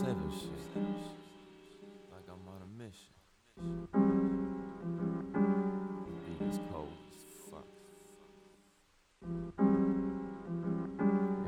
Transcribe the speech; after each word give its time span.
settle 0.00 0.30
shit. 0.30 0.50
Like 2.10 2.26
I'm 2.26 2.48
on 2.48 2.62
a 2.62 2.70
mission. 2.82 3.14
Beat 6.24 6.42
is 6.48 6.58
cold 6.72 6.88
as 7.12 7.24
fuck. 7.50 7.68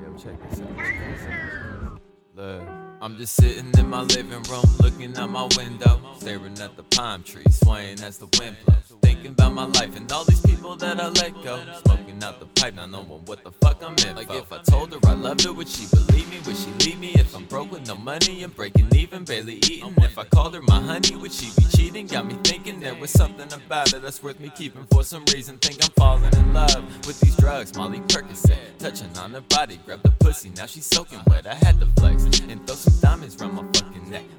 Yeah, 0.02 0.12
check 0.22 0.36
this 0.50 0.60
out. 0.60 2.00
Look, 2.34 2.62
I'm 3.00 3.16
just 3.16 3.34
sitting 3.36 3.70
in 3.78 3.88
my 3.88 4.02
living 4.02 4.42
room, 4.42 4.64
looking 4.80 5.16
out 5.16 5.30
my 5.30 5.48
window, 5.56 6.00
staring 6.18 6.58
at 6.58 6.76
the 6.76 6.82
palm 6.94 7.22
trees, 7.22 7.58
swaying 7.60 8.00
as 8.02 8.18
the 8.18 8.26
wind 8.38 8.56
blows. 8.66 8.78
Thinking 9.00 9.32
about 9.32 9.54
my 9.54 9.64
life 9.64 9.96
and 9.96 10.10
all 10.12 10.24
these 10.24 10.40
people 10.42 10.76
that 10.76 11.00
I 11.00 11.08
let 11.08 11.32
go. 11.42 11.64
Smoking 11.86 12.22
out 12.22 12.38
the 12.38 12.46
pipe, 12.60 12.74
not 12.74 12.90
knowing 12.90 13.24
what 13.24 13.42
the 13.44 13.52
fuck 13.52 13.82
I'm 13.82 13.94
in. 14.06 14.16
Like 14.16 14.30
if 14.30 14.52
I 14.52 14.58
told 14.58 14.92
her 14.92 14.98
I 15.04 15.14
loved 15.14 15.44
her, 15.44 15.52
would 15.54 15.68
she 15.68 15.86
believe 15.86 16.28
me? 16.30 16.38
Would 16.46 16.56
she 16.56 16.70
leave 16.84 16.98
me 16.98 17.12
if 17.14 17.34
I'm 17.34 17.44
broke 17.44 17.70
with 17.70 17.86
no 17.86 17.94
money 17.96 18.42
and 18.42 18.54
breaking 18.54 18.88
even, 18.94 19.24
barely 19.24 19.56
eating? 19.56 19.94
If 19.98 20.18
I 20.18 20.24
called 20.24 20.54
her 20.54 20.62
my 20.62 20.80
honey, 20.80 21.16
would 21.16 21.32
she 21.32 21.50
be 21.56 21.64
cheating? 21.76 22.06
Got 22.06 22.26
me 22.26 22.36
thinking 22.44 22.80
there 22.80 22.94
was 22.94 23.10
something 23.10 23.52
about 23.52 23.92
it 23.92 24.02
that's 24.02 24.22
worth 24.22 24.40
me 24.40 24.50
keeping 24.54 24.86
for 24.90 25.04
some 25.04 25.24
reason. 25.32 25.58
Think 25.58 25.84
I'm 25.84 25.90
falling 25.92 26.32
in 26.34 26.52
love 26.52 27.06
with 27.06 27.20
these 27.20 27.36
drugs, 27.36 27.76
Molly 27.76 28.00
Percocet, 28.00 28.78
touching 28.78 29.16
on 29.18 29.32
her 29.32 29.40
body, 29.42 29.78
grab 29.84 30.02
the 30.02 30.10
pussy, 30.10 30.50
now 30.56 30.66
she's 30.66 30.86
soaking 30.86 31.20
wet. 31.28 31.46
I 31.46 31.54
had 31.54 31.78
to 31.80 31.86
flex 31.98 32.24
and 32.24 32.66
throw 32.66 32.76
some 32.76 33.00
diamonds 33.00 33.36
round 33.40 33.54
my 33.54 33.81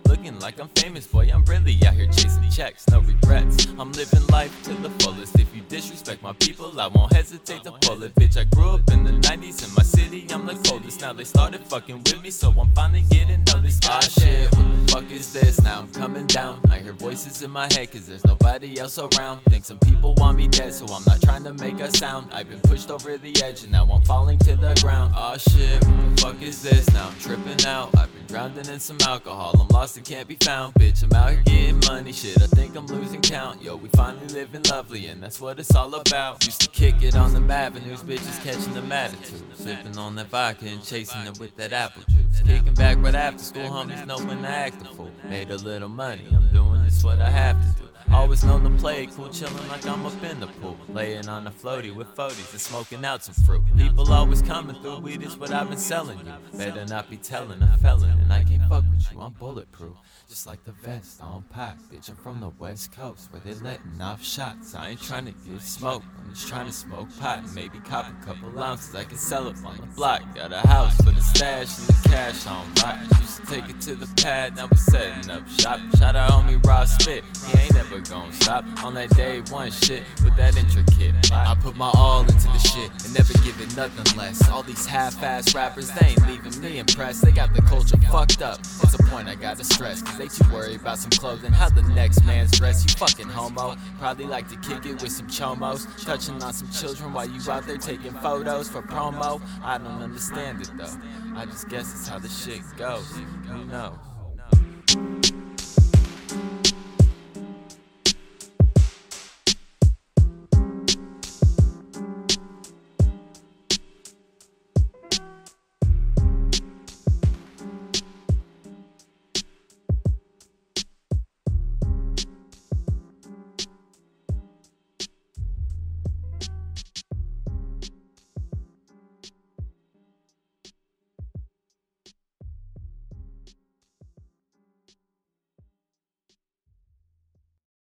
Looking 0.06 0.40
like 0.40 0.60
I'm 0.60 0.68
famous, 0.70 1.08
boy, 1.08 1.30
I'm 1.34 1.44
really 1.46 1.78
out 1.86 1.96
here 1.96 2.06
chasing 2.06 2.50
checks, 2.50 2.88
no 2.90 3.00
regrets. 3.02 3.68
I'm 3.80 3.92
living 3.94 4.26
life 4.28 4.54
to 4.64 4.74
the 4.76 4.90
fullest. 5.02 5.38
If 5.40 5.54
you 5.56 5.62
disrespect 5.68 6.22
my 6.22 6.34
people, 6.34 6.80
I 6.80 6.88
won't 6.88 7.12
hesitate 7.12 7.64
to 7.64 7.72
pull 7.82 8.04
it. 8.04 8.14
Bitch, 8.16 8.38
I 8.38 8.44
grew 8.56 8.70
up 8.70 8.90
in 8.92 9.04
the 9.04 9.12
90s 9.12 9.68
in 9.68 9.74
my 9.74 9.84
city, 9.84 10.28
I'm 10.32 10.46
the 10.46 10.56
coldest. 10.70 11.02
Now 11.02 11.14
they 11.14 11.24
started 11.24 11.62
fucking 11.62 11.98
with 11.98 12.22
me, 12.22 12.30
so 12.30 12.52
I'm 12.52 12.72
finally 12.74 13.04
getting 13.10 13.44
noticed. 13.46 13.86
Ah 13.90 14.00
shit, 14.02 14.56
what 14.56 14.86
the 14.86 14.92
fuck 14.92 15.12
is 15.12 15.34
this? 15.34 15.62
Now 15.62 15.80
I'm 15.80 15.92
coming 15.92 16.28
down. 16.28 16.62
I 16.70 16.80
hear 16.80 16.94
voices 16.94 17.42
in 17.42 17.52
my 17.52 17.68
head, 17.74 17.92
cause 17.92 18.06
there's 18.06 18.24
nobody 18.26 18.80
else 18.80 19.00
around. 19.00 19.42
Think 19.50 19.66
some 19.66 19.80
people 19.80 20.14
want 20.16 20.38
me 20.38 20.48
dead, 20.48 20.74
so 20.74 20.86
I'm 20.86 21.04
not 21.06 21.22
trying 21.22 21.44
to 21.46 21.54
make 21.54 21.80
a 21.80 21.92
sound. 21.98 22.32
I've 22.32 22.50
been 22.50 22.62
pushed 22.62 22.92
over 22.92 23.18
the 23.18 23.44
edge, 23.44 23.64
and 23.64 23.72
now 23.72 23.86
I'm 23.86 24.04
falling 24.04 24.38
to 24.40 24.56
the 24.56 24.80
ground. 24.82 25.14
Ah 25.16 25.38
shit, 25.38 25.84
what 25.86 26.16
the 26.16 26.22
fuck 26.22 26.42
is 26.42 26.62
this? 26.62 26.92
Now 26.94 27.08
I'm 27.08 27.20
tripping 27.20 27.66
out. 27.66 27.90
I've 27.98 28.14
been 28.14 28.23
drowning 28.34 28.68
in 28.68 28.80
some 28.80 28.98
alcohol, 29.02 29.54
I'm 29.62 29.68
lost 29.68 29.96
and 29.96 30.04
can't 30.04 30.28
be 30.28 30.38
found. 30.42 30.74
Bitch, 30.74 31.04
I'm 31.04 31.14
out 31.14 31.30
here 31.30 31.44
getting 31.46 31.80
money, 31.82 32.12
shit. 32.12 32.42
I 32.42 32.48
think 32.48 32.76
I'm 32.76 32.88
losing 32.88 33.22
count. 33.22 33.62
Yo, 33.62 33.76
we 33.76 33.90
finally 33.90 34.26
living 34.26 34.64
lovely, 34.72 35.06
and 35.06 35.22
that's 35.22 35.40
what 35.40 35.60
it's 35.60 35.76
all 35.76 35.94
about. 35.94 36.44
Used 36.44 36.62
to 36.62 36.68
kick 36.68 37.04
it 37.04 37.16
on 37.16 37.32
them 37.32 37.52
avenues, 37.52 38.02
bitches 38.02 38.44
catching 38.44 38.74
them 38.74 38.92
attitude. 38.92 39.44
Sipping 39.54 40.00
on 40.00 40.16
that 40.16 40.30
vodka 40.30 40.66
and 40.66 40.84
chasing 40.84 41.22
it 41.28 41.40
with 41.40 41.56
that 41.58 41.74
apple 41.74 42.02
juice. 42.10 42.42
Kicking 42.42 42.74
back 42.74 42.98
right 43.02 43.14
after 43.14 43.44
school, 43.44 43.70
homies 43.70 44.04
know 44.08 44.18
when 44.18 44.42
to 44.42 44.48
act 44.48 44.82
a 44.82 44.86
fool. 44.86 45.12
Made 45.30 45.52
a 45.52 45.58
little 45.58 45.90
money, 45.90 46.26
I'm 46.32 46.50
doing 46.52 46.84
this 46.86 47.04
what 47.04 47.20
I 47.20 47.30
have 47.30 47.62
to 47.62 47.82
do. 47.83 47.83
Always 48.14 48.44
known 48.44 48.64
to 48.64 48.70
play 48.82 49.08
cool, 49.08 49.28
chillin' 49.30 49.68
like 49.70 49.86
I'm 49.88 50.06
up 50.06 50.24
in 50.24 50.40
the 50.40 50.48
pool. 50.48 50.78
Laying 50.90 51.28
on 51.28 51.48
a 51.48 51.52
floaty 51.52 51.94
with 51.94 52.16
40s 52.16 52.52
and 52.52 52.62
smoking 52.62 53.04
out 53.04 53.24
some 53.24 53.36
fruit. 53.46 53.64
People 53.76 54.12
always 54.12 54.42
coming 54.42 54.76
through, 54.82 55.00
weed 55.00 55.24
is 55.24 55.36
what 55.38 55.52
I've 55.52 55.70
been 55.70 55.78
selling 55.78 56.20
you. 56.20 56.58
Better 56.58 56.86
not 56.86 57.10
be 57.10 57.18
telling 57.18 57.62
a 57.62 57.78
felon, 57.78 58.12
and 58.12 58.32
I 58.32 58.44
can't 58.44 58.64
fuck 58.70 58.84
with 58.92 59.12
you, 59.12 59.20
I'm 59.20 59.34
bulletproof. 59.34 59.98
Just 60.30 60.48
like 60.48 60.64
the 60.64 60.72
vest 60.72 61.22
on 61.22 61.44
Pac, 61.52 61.78
bitch, 61.92 62.10
I'm 62.10 62.16
from 62.16 62.40
the 62.40 62.50
west 62.50 62.96
coast 62.96 63.32
where 63.32 63.42
they 63.42 63.54
letting 63.56 64.00
off 64.02 64.24
shots. 64.24 64.74
I 64.74 64.90
ain't 64.90 65.02
trying 65.02 65.26
to 65.26 65.32
get 65.32 65.62
smoke, 65.62 66.04
I'm 66.18 66.34
just 66.34 66.48
trying 66.48 66.68
to 66.68 66.72
smoke 66.72 67.10
pot 67.20 67.44
maybe 67.54 67.80
cop 67.80 68.06
a 68.08 68.26
couple 68.26 68.58
ounces. 68.58 68.96
I 68.96 69.04
can 69.04 69.18
sell 69.18 69.48
it 69.48 69.58
on 69.66 69.78
the 69.78 69.88
block. 69.96 70.22
Got 70.36 70.54
a 70.54 70.60
house 70.68 70.96
for 70.98 71.12
the 71.12 71.22
stash 71.22 71.78
and 71.78 71.88
the 71.88 72.10
cash 72.10 72.48
on 72.48 72.66
rock. 72.82 73.00
Used 73.20 73.38
to 73.38 73.46
take 73.48 73.70
it 73.70 73.82
to 73.82 73.96
the 73.96 74.08
pad, 74.22 74.56
now 74.56 74.68
we 74.68 74.78
setting 74.78 75.30
up 75.30 75.48
shop. 75.50 75.80
Shout 75.98 76.16
out 76.16 76.32
homie 76.32 76.64
Raw 76.66 76.86
Spit, 76.86 77.24
he 77.48 77.60
ain't 77.60 77.76
ever 77.76 78.00
gonna 78.10 78.34
stop 78.34 78.66
on 78.84 78.94
that 78.96 79.10
day 79.12 79.42
one 79.50 79.72
shit 79.72 80.04
with 80.24 80.36
that 80.36 80.58
intricate. 80.58 81.14
I 81.32 81.56
put 81.56 81.76
my 81.76 81.92
all 81.96 82.22
into 82.22 82.48
the 82.48 82.58
shit 82.58 82.92
and 83.06 83.14
never 83.14 83.34
give 83.46 83.60
it 83.62 83.76
nothing 83.76 84.18
less. 84.18 84.48
All 84.50 84.64
these 84.64 84.86
half-ass 84.86 85.56
rappers, 85.56 85.92
they 85.92 86.08
ain't 86.08 86.28
leaving 86.28 86.60
me 86.62 86.80
impressed. 86.80 87.24
They 87.24 87.32
got 87.32 87.54
the 87.54 87.62
culture 87.62 87.98
fucked 88.12 88.42
up. 88.42 88.60
It's 88.60 88.94
a 88.94 89.04
point 89.04 89.28
I 89.28 89.36
gotta 89.36 89.64
stress, 89.64 90.02
cause 90.02 90.18
they 90.18 90.28
too 90.28 90.52
worried 90.54 90.82
about 90.82 91.00
some 91.00 91.12
clothing. 91.12 91.52
How 91.52 91.70
the 91.70 91.84
next 91.84 92.24
man's 92.26 92.52
dressed, 92.52 92.90
you 92.90 92.96
fucking 92.96 93.28
homo. 93.28 93.76
Probably 94.00 94.26
like 94.26 94.48
to 94.50 94.58
kick 94.58 94.86
it 94.86 95.02
with 95.02 95.12
some 95.12 95.28
chomos, 95.28 95.88
touching 96.04 96.42
on 96.44 96.54
some 96.54 96.70
children 96.70 97.14
while 97.14 97.30
you 97.30 97.40
out 97.52 97.66
there 97.66 97.78
taking 97.78 98.14
photos 98.14 98.70
for 98.70 98.82
promo. 98.82 99.42
I 99.64 99.78
don't 99.78 100.02
understand 100.02 100.62
it 100.62 100.72
though. 100.78 100.98
I 101.36 101.46
just 101.46 101.70
guess 101.70 101.94
it's 101.94 102.08
how 102.08 102.20
the 102.20 102.30
shit 102.30 102.62
goes. 102.78 103.10
Who 103.48 103.66
knows? 103.66 103.98